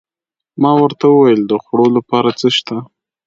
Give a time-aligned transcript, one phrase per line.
[0.61, 2.77] ما ورته وویل: د خوړو لپاره څه شته؟